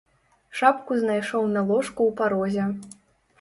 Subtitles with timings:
[0.61, 2.65] Шапку знайшоў на ложку ў парозе.